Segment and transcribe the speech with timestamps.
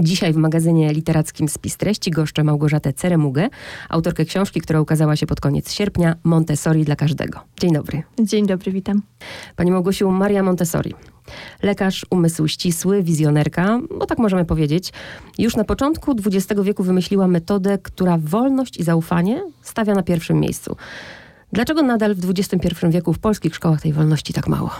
[0.00, 3.48] Dzisiaj w magazynie literackim Spis Treści goszczę Małgorzatę Ceremugę,
[3.88, 7.40] autorkę książki, która ukazała się pod koniec sierpnia, Montessori dla każdego.
[7.60, 8.02] Dzień dobry.
[8.20, 9.02] Dzień dobry, witam.
[9.56, 10.94] Pani Małgosiu, Maria Montessori.
[11.62, 14.92] Lekarz, umysł ścisły, wizjonerka, bo tak możemy powiedzieć,
[15.38, 20.76] już na początku XX wieku wymyśliła metodę, która wolność i zaufanie stawia na pierwszym miejscu.
[21.52, 24.70] Dlaczego nadal w XXI wieku w polskich szkołach tej wolności tak mało?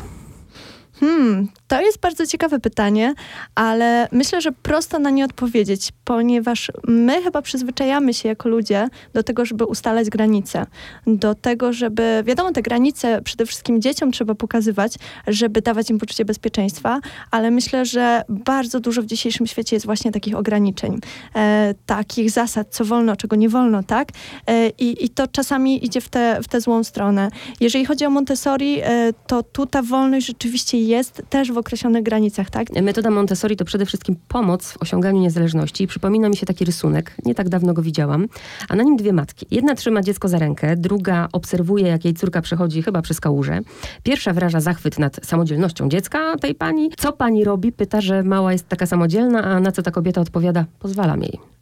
[1.01, 3.14] Hmm, to jest bardzo ciekawe pytanie,
[3.55, 9.23] ale myślę, że prosto na nie odpowiedzieć, ponieważ my chyba przyzwyczajamy się jako ludzie do
[9.23, 10.66] tego, żeby ustalać granice.
[11.07, 14.95] Do tego, żeby, wiadomo, te granice przede wszystkim dzieciom trzeba pokazywać,
[15.27, 20.12] żeby dawać im poczucie bezpieczeństwa, ale myślę, że bardzo dużo w dzisiejszym świecie jest właśnie
[20.12, 20.98] takich ograniczeń,
[21.35, 24.09] e, takich zasad, co wolno, czego nie wolno, tak?
[24.46, 27.29] E, i, I to czasami idzie w tę w złą stronę.
[27.60, 32.51] Jeżeli chodzi o Montessori, e, to tu ta wolność rzeczywiście jest też w określonych granicach,
[32.51, 32.83] tak?
[32.83, 35.87] Metoda Montessori to przede wszystkim pomoc w osiąganiu niezależności.
[35.87, 38.27] Przypomina mi się taki rysunek, nie tak dawno go widziałam,
[38.69, 39.46] a na nim dwie matki.
[39.51, 43.60] Jedna trzyma dziecko za rękę, druga obserwuje, jak jej córka przechodzi chyba przez kałużę.
[44.02, 46.90] Pierwsza wyraża zachwyt nad samodzielnością dziecka tej pani.
[46.99, 47.73] Co pani robi?
[47.73, 51.55] Pyta, że mała jest taka samodzielna, a na co ta kobieta odpowiada, pozwalam jej.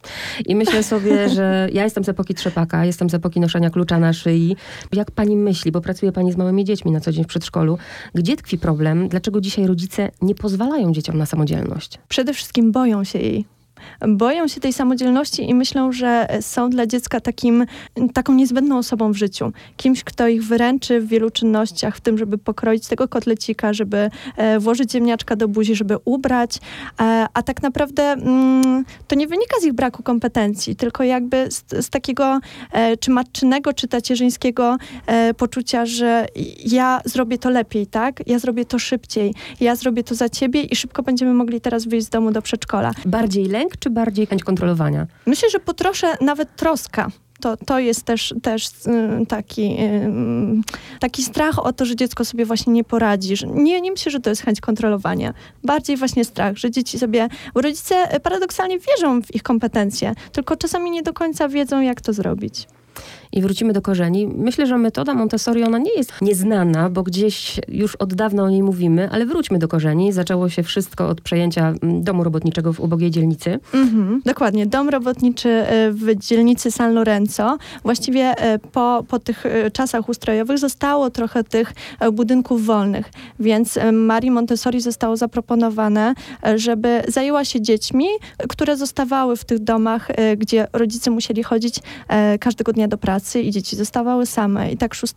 [0.47, 4.13] I myślę sobie, że ja jestem z epoki trzepaka, jestem z epoki noszenia klucza na
[4.13, 4.57] szyi.
[4.93, 7.79] Jak pani myśli, bo pracuje pani z małymi dziećmi na co dzień w przedszkolu,
[8.15, 9.09] gdzie tkwi problem?
[9.09, 11.99] Dlaczego dzisiaj rodzice nie pozwalają dzieciom na samodzielność?
[12.09, 13.54] Przede wszystkim boją się jej
[14.09, 17.67] boją się tej samodzielności i myślą, że są dla dziecka takim,
[18.15, 19.53] taką niezbędną osobą w życiu.
[19.77, 24.59] Kimś, kto ich wyręczy w wielu czynnościach, w tym, żeby pokroić tego kotlecika, żeby e,
[24.59, 26.57] włożyć ziemniaczka do buzi, żeby ubrać,
[27.01, 31.65] e, a tak naprawdę mm, to nie wynika z ich braku kompetencji, tylko jakby z,
[31.87, 32.41] z takiego
[32.73, 34.77] e, czy matczynego, czy tacierzyńskiego
[35.37, 36.27] poczucia, że
[36.67, 38.23] ja zrobię to lepiej, tak?
[38.27, 42.07] Ja zrobię to szybciej, ja zrobię to za ciebie i szybko będziemy mogli teraz wyjść
[42.07, 42.93] z domu do przedszkola.
[43.07, 45.07] Bardziej lęk czy bardziej chęć kontrolowania?
[45.27, 47.11] Myślę, że po trosze nawet troska.
[47.41, 52.45] To, to jest też, też y, taki, y, taki strach o to, że dziecko sobie
[52.45, 53.35] właśnie nie poradzi.
[53.47, 55.35] Nie, nie myślę, że to jest chęć kontrolowania.
[55.65, 57.29] Bardziej właśnie strach, że dzieci sobie...
[57.55, 62.13] Bo rodzice paradoksalnie wierzą w ich kompetencje, tylko czasami nie do końca wiedzą, jak to
[62.13, 62.67] zrobić
[63.33, 64.27] i wrócimy do korzeni.
[64.27, 68.63] Myślę, że metoda Montessori ona nie jest nieznana, bo gdzieś już od dawna o niej
[68.63, 70.13] mówimy, ale wróćmy do korzeni.
[70.13, 73.59] Zaczęło się wszystko od przejęcia mm, domu robotniczego w ubogiej dzielnicy.
[73.75, 74.67] Mhm, dokładnie.
[74.67, 77.59] Dom robotniczy e, w dzielnicy San Lorenzo.
[77.83, 81.73] Właściwie e, po, po tych e, czasach ustrojowych zostało trochę tych
[82.13, 83.11] budynków wolnych,
[83.41, 86.15] więc Marii Montessori zostało zaproponowane,
[86.57, 88.07] żeby zajęła się dziećmi,
[88.49, 91.81] które zostawały w tych domach, gdzie rodzice musieli chodzić
[92.41, 94.73] każdego dnia do pracy pracy i dzieci zostawały same.
[94.73, 95.15] I tak 6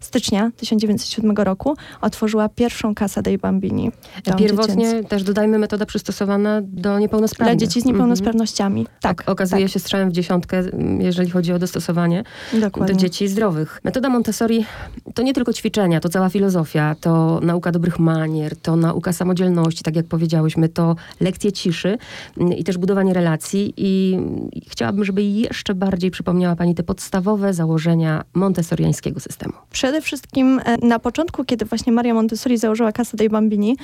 [0.00, 3.90] stycznia 1907 roku otworzyła pierwszą kasę dei Bambini.
[4.38, 5.08] Pierwotnie dziecięcy.
[5.08, 7.56] też dodajmy metoda przystosowana do niepełnosprawnych.
[7.56, 8.80] Dla dzieci z niepełnosprawnościami.
[8.80, 8.98] Mhm.
[9.00, 9.22] Tak.
[9.26, 9.72] okazuje tak.
[9.72, 10.62] się strzałem w dziesiątkę,
[10.98, 12.94] jeżeli chodzi o dostosowanie Dokładnie.
[12.94, 13.80] do dzieci zdrowych.
[13.84, 14.64] Metoda Montessori
[15.14, 19.96] to nie tylko ćwiczenia, to cała filozofia, to nauka dobrych manier, to nauka samodzielności, tak
[19.96, 21.98] jak powiedziałyśmy, to lekcje ciszy
[22.38, 23.74] mm, i też budowanie relacji.
[23.76, 24.18] I
[24.68, 29.52] chciałabym, żeby jeszcze bardziej przypomniała Pani te podstawowe założenia montessoriańskiego systemu?
[29.70, 33.76] Przede wszystkim e, na początku, kiedy właśnie Maria Montessori założyła Casa dei Bambini,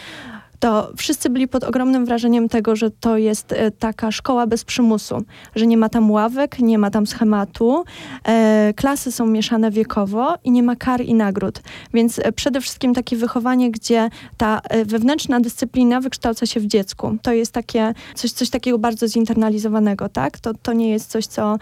[0.60, 5.24] to wszyscy byli pod ogromnym wrażeniem tego, że to jest e, taka szkoła bez przymusu,
[5.54, 7.84] że nie ma tam ławek, nie ma tam schematu,
[8.24, 11.62] e, klasy są mieszane wiekowo i nie ma kar i nagród.
[11.94, 17.16] Więc e, przede wszystkim takie wychowanie, gdzie ta wewnętrzna dyscyplina wykształca się w dziecku.
[17.22, 20.38] To jest takie, coś, coś takiego bardzo zinternalizowanego, tak?
[20.38, 21.58] To, to nie jest coś, co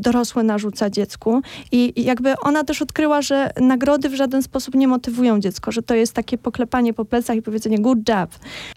[0.00, 1.42] dorosły narzuca dziecku.
[1.72, 5.94] I jakby ona też odkryła, że nagrody w żaden sposób nie motywują dziecko, że to
[5.94, 8.21] jest takie poklepanie po plecach i powiedzenie good job,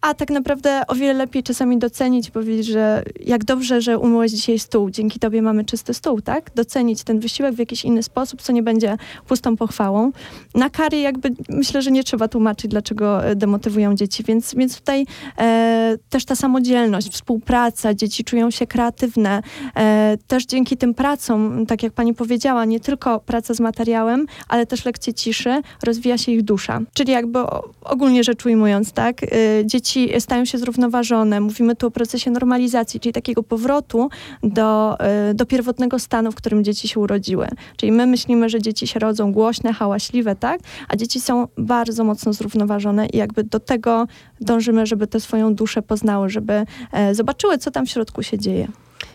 [0.01, 4.59] a tak naprawdę o wiele lepiej czasami docenić, powiedzieć, że jak dobrze, że umyłeś dzisiaj
[4.59, 6.51] stół, dzięki tobie mamy czysty stół, tak?
[6.55, 8.97] Docenić ten wysiłek w jakiś inny sposób, co nie będzie
[9.27, 10.11] pustą pochwałą.
[10.55, 15.05] Na kary jakby myślę, że nie trzeba tłumaczyć, dlaczego e, demotywują dzieci, więc, więc tutaj
[15.37, 19.41] e, też ta samodzielność, współpraca, dzieci czują się kreatywne.
[19.75, 24.65] E, też dzięki tym pracom, tak jak pani powiedziała, nie tylko praca z materiałem, ale
[24.65, 26.81] też lekcje ciszy, rozwija się ich dusza.
[26.93, 27.39] Czyli jakby
[27.81, 29.21] ogólnie rzecz ujmując, tak?
[29.35, 31.41] Y, dzieci stają się zrównoważone.
[31.41, 34.09] Mówimy tu o procesie normalizacji, czyli takiego powrotu
[34.43, 34.97] do,
[35.31, 37.47] y, do pierwotnego stanu, w którym dzieci się urodziły.
[37.77, 40.59] Czyli my myślimy, że dzieci się rodzą głośne, hałaśliwe, tak?
[40.87, 44.07] A dzieci są bardzo mocno zrównoważone i jakby do tego
[44.41, 48.67] dążymy, żeby tę swoją duszę poznały, żeby e, zobaczyły, co tam w środku się dzieje.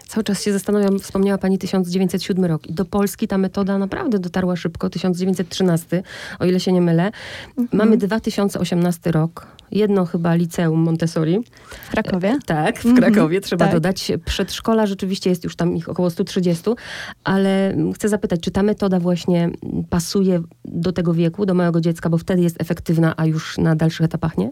[0.08, 4.56] Cały czas się zastanawiam, wspomniała Pani 1907 rok i do Polski ta metoda naprawdę dotarła
[4.56, 6.02] szybko, 1913,
[6.38, 7.12] o ile się nie mylę.
[7.58, 7.68] Mhm.
[7.72, 11.38] Mamy 2018 rok, jedno chyba liceum Montessori.
[11.70, 12.38] W Krakowie?
[12.46, 13.74] Tak, w Krakowie mhm, trzeba tak.
[13.74, 14.12] dodać.
[14.24, 16.70] Przedszkola rzeczywiście jest już tam ich około 130,
[17.24, 19.50] ale chcę zapytać, czy ta metoda właśnie
[19.90, 24.06] pasuje do tego wieku, do małego dziecka, bo wtedy jest efektywna, a już na dalszych
[24.06, 24.48] etapach nie?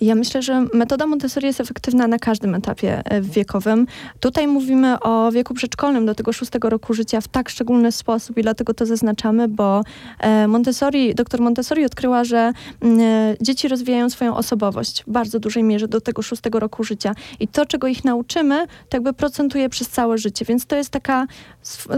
[0.00, 3.86] Ja myślę, że metoda Montessori jest efektywna na każdym etapie e, wiekowym.
[4.20, 8.42] Tutaj mówimy o wieku przedszkolnym, do tego szóstego roku życia w tak szczególny sposób i
[8.42, 9.82] dlatego to zaznaczamy, bo
[10.20, 15.62] e, Montessori, doktor Montessori odkryła, że mm, e, dzieci rozwijają swoją osobowość w bardzo dużej
[15.62, 19.88] mierze do tego szóstego roku życia i to, czego ich nauczymy, to jakby procentuje przez
[19.88, 21.26] całe życie, więc to jest taka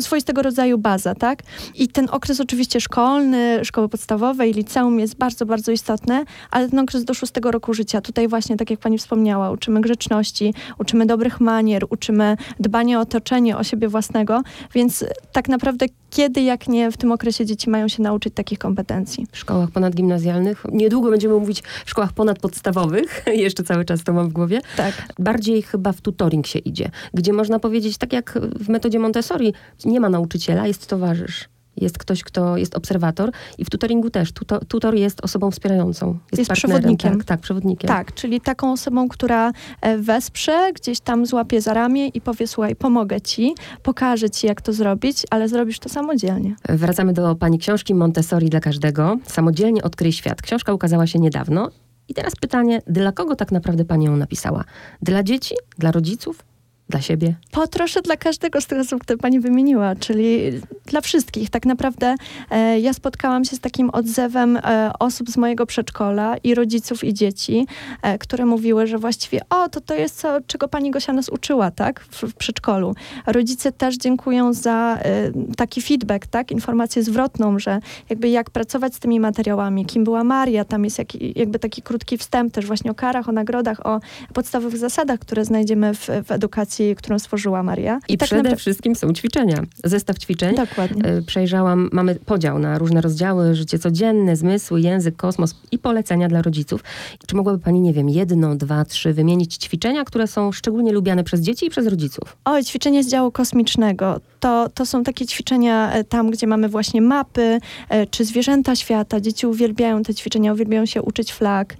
[0.00, 1.42] swoistego rodzaju baza, tak?
[1.74, 7.04] I ten okres oczywiście szkolny, szkoły podstawowej, liceum jest bardzo, bardzo istotny, ale ten okres
[7.04, 11.84] do szóstego roku życia, tutaj właśnie, tak jak pani wspomniała, uczymy grzeczności, uczymy dobrych manier,
[11.90, 14.42] uczymy dbania o otoczenie, o siebie własnego,
[14.74, 19.26] więc tak naprawdę kiedy, jak nie, w tym okresie dzieci mają się nauczyć takich kompetencji?
[19.32, 20.64] W szkołach ponadgimnazjalnych.
[20.72, 23.24] Niedługo będziemy mówić w szkołach ponadpodstawowych.
[23.46, 24.60] Jeszcze cały czas to mam w głowie.
[24.76, 24.94] Tak.
[25.18, 29.52] Bardziej chyba w tutoring się idzie, gdzie można powiedzieć, tak jak w metodzie Montessori,
[29.84, 31.48] nie ma nauczyciela, jest towarzysz
[31.80, 34.32] jest ktoś, kto jest obserwator i w tutoringu też.
[34.32, 36.18] Tutor, tutor jest osobą wspierającą.
[36.32, 37.16] Jest, jest przewodnikiem.
[37.16, 37.88] Tak, tak, przewodnikiem.
[37.88, 42.76] Tak, czyli taką osobą, która e, wesprze, gdzieś tam złapie za ramię i powie, słuchaj,
[42.76, 46.56] pomogę ci, pokażę ci, jak to zrobić, ale zrobisz to samodzielnie.
[46.68, 49.18] Wracamy do pani książki Montessori dla każdego.
[49.26, 50.42] Samodzielnie odkryj świat.
[50.42, 51.70] Książka ukazała się niedawno.
[52.08, 54.64] I teraz pytanie, dla kogo tak naprawdę pani ją napisała?
[55.02, 55.54] Dla dzieci?
[55.78, 56.44] Dla rodziców?
[56.88, 57.34] dla siebie?
[57.50, 60.52] Potroszę dla każdego z tych osób, które pani wymieniła, czyli
[60.90, 61.50] dla wszystkich.
[61.50, 62.14] Tak naprawdę
[62.50, 67.14] e, ja spotkałam się z takim odzewem e, osób z mojego przedszkola i rodziców i
[67.14, 67.66] dzieci,
[68.02, 71.70] e, które mówiły, że właściwie o, to to jest co, czego pani Gosia nas uczyła,
[71.70, 72.94] tak, w, w przedszkolu.
[73.26, 77.80] Rodzice też dziękują za e, taki feedback, tak, informację zwrotną, że
[78.10, 82.18] jakby jak pracować z tymi materiałami, kim była Maria, tam jest jak, jakby taki krótki
[82.18, 84.00] wstęp też właśnie o karach, o nagrodach, o
[84.32, 88.00] podstawowych zasadach, które znajdziemy w, w edukacji którą stworzyła Maria.
[88.08, 89.62] I, I tak przede wszystkim są ćwiczenia.
[89.84, 90.56] Zestaw ćwiczeń.
[90.56, 90.77] Dokładnie.
[90.84, 96.42] E, przejrzałam, mamy podział na różne rozdziały, życie codzienne, zmysły, język, kosmos i polecenia dla
[96.42, 96.84] rodziców.
[97.26, 101.40] Czy mogłaby pani, nie wiem, jedno, dwa, trzy wymienić ćwiczenia, które są szczególnie lubiane przez
[101.40, 102.36] dzieci i przez rodziców?
[102.44, 104.20] O, ćwiczenie z działu kosmicznego.
[104.40, 107.58] To, to są takie ćwiczenia e, tam, gdzie mamy właśnie mapy,
[107.88, 109.20] e, czy zwierzęta świata.
[109.20, 111.76] Dzieci uwielbiają te ćwiczenia, uwielbiają się uczyć flag,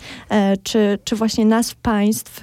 [0.62, 2.41] czy, czy właśnie nazw państw,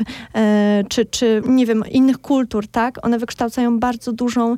[0.89, 3.05] czy, czy nie wiem, innych kultur, tak?
[3.05, 4.55] One wykształcają bardzo dużą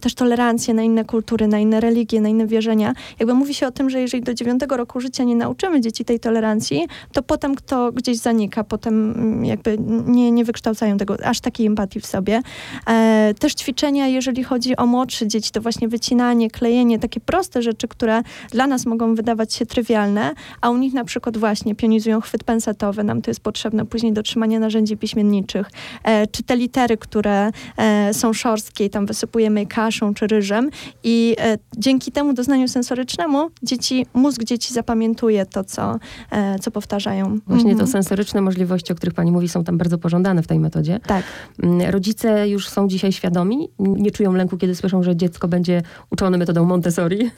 [0.00, 2.92] też tolerancję na inne kultury, na inne religie, na inne wierzenia.
[3.18, 6.20] Jakby mówi się o tym, że jeżeli do dziewiątego roku życia nie nauczymy dzieci tej
[6.20, 9.76] tolerancji, to potem kto gdzieś zanika, potem mm, jakby
[10.06, 12.42] nie, nie wykształcają tego, aż takiej empatii w sobie.
[12.86, 17.88] E, też ćwiczenia, jeżeli chodzi o młodsze dzieci, to właśnie wycinanie, klejenie, takie proste rzeczy,
[17.88, 22.44] które dla nas mogą wydawać się trywialne, a u nich na przykład właśnie pionizują chwyt
[22.44, 25.70] pensetowy, nam to jest potrzebne później do trzymania narzędzi piśmienniczych,
[26.04, 30.70] e, czy te litery, które e, są szorstkie i tam wysypujemy kaszą czy ryżem
[31.04, 35.98] i e, dzięki temu doznaniu sensorycznemu dzieci, mózg dzieci zapamiętuje to, co,
[36.30, 37.38] e, co powtarzają.
[37.46, 37.86] Właśnie mhm.
[37.86, 41.00] to sensoryczne możliwości, o których pani mówi, są tam bardzo pożądane w tej metodzie.
[41.06, 41.24] Tak.
[41.62, 43.68] Mm, rodzice już są dzisiaj świadomi?
[43.78, 47.30] Nie czują lęku, kiedy słyszą, że dziecko będzie uczone metodą Montessori?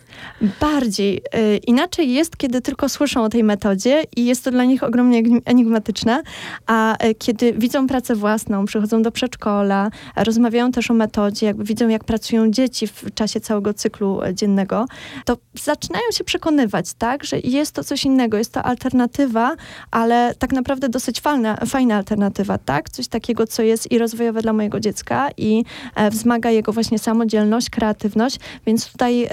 [0.60, 1.22] Bardziej.
[1.66, 6.22] Inaczej jest, kiedy tylko słyszą o tej metodzie i jest to dla nich ogromnie enigmatyczne,
[6.66, 12.04] a kiedy widzą pracę własną, przychodzą do przedszkola, rozmawiają też o metodzie, jakby widzą, jak
[12.04, 14.86] pracują dzieci w czasie całego cyklu e, dziennego,
[15.24, 19.56] to zaczynają się przekonywać, tak, że jest to coś innego, jest to alternatywa,
[19.90, 24.52] ale tak naprawdę dosyć fajna, fajna alternatywa, tak, coś takiego, co jest i rozwojowe dla
[24.52, 29.30] mojego dziecka i e, wzmaga jego właśnie samodzielność, kreatywność, więc tutaj e,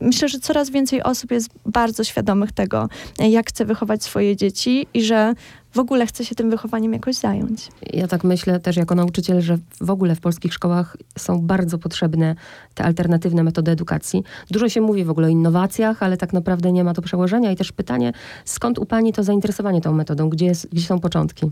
[0.00, 5.02] myślę, że coraz więcej osób jest bardzo świadomych tego, jak chce wychować swoje dzieci i
[5.02, 5.34] że
[5.72, 7.68] w ogóle chce się tym wychowaniem jakoś zająć.
[7.92, 12.34] Ja tak myślę też jako nauczyciel, że w ogóle w polskich szkołach są bardzo potrzebne
[12.74, 14.22] te alternatywne metody edukacji.
[14.50, 17.52] Dużo się mówi w ogóle o innowacjach, ale tak naprawdę nie ma to przełożenia.
[17.52, 18.12] I też pytanie,
[18.44, 20.28] skąd u Pani to zainteresowanie tą metodą?
[20.28, 21.50] Gdzie, jest, gdzie są początki?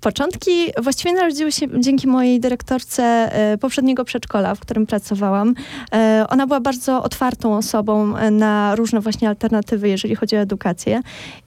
[0.00, 0.50] Początki
[0.82, 5.54] właściwie narodziły się dzięki mojej dyrektorce e, poprzedniego przedszkola, w którym pracowałam.
[5.92, 11.00] E, ona była bardzo otwartą osobą e, na różne właśnie alternatywy, jeżeli chodzi o edukację.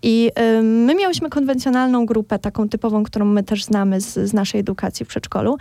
[0.04, 0.32] I
[0.64, 5.10] my miałyśmy konwencjonalną grupę, taką typową, którą my też znamy z, z naszej edukacji w
[5.10, 5.58] przedszkolu.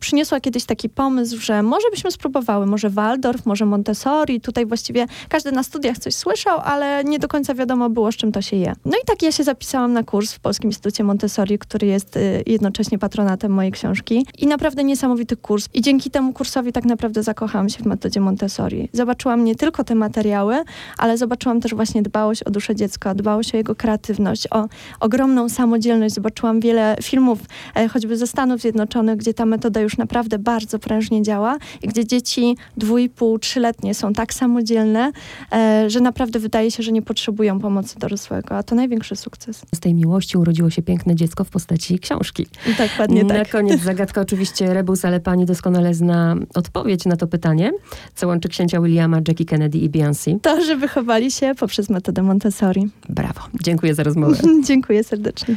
[0.00, 4.40] Przyniosła kiedyś taki pomysł, że może byśmy spróbowały, może Waldorf, może Montessori.
[4.40, 8.32] Tutaj właściwie każdy na studiach coś słyszał, ale nie do końca wiadomo było, z czym
[8.32, 8.72] to się je.
[8.84, 12.42] No i tak ja się zapisałam na kurs w Polskim Instytucie Montessori, który jest y,
[12.46, 14.26] jednocześnie patronatem mojej książki.
[14.38, 15.68] I naprawdę niesamowity kurs.
[15.74, 18.88] I dzięki temu kursowi tak naprawdę zakochałam się w metodzie Montessori.
[18.92, 20.56] Zobaczyłam nie tylko te materiały,
[20.98, 24.68] ale zobaczyłam też właśnie dbałość o duszę dziecka, dbałość o jego kreatywność, o
[25.00, 26.14] ogromną samodzielność samodzielność.
[26.14, 27.38] Zobaczyłam wiele filmów,
[27.74, 32.06] e, choćby ze Stanów Zjednoczonych, gdzie ta metoda już naprawdę bardzo prężnie działa i gdzie
[32.06, 35.12] dzieci dwójpół, trzyletnie są tak samodzielne,
[35.52, 39.62] e, że naprawdę wydaje się, że nie potrzebują pomocy dorosłego, a to największy sukces.
[39.74, 42.46] Z tej miłości urodziło się piękne dziecko w postaci książki.
[42.72, 47.26] I tak, ładnie Na koniec zagadka oczywiście rebus, ale pani doskonale zna odpowiedź na to
[47.26, 47.72] pytanie,
[48.14, 50.40] co łączy księcia Williama, Jackie Kennedy i Beyoncé.
[50.40, 52.88] To, że wychowali się poprzez metodę Montessori.
[53.08, 53.40] Brawo.
[53.62, 54.36] Dziękuję za rozmowę.
[54.68, 55.56] Dziękuję serdecznie.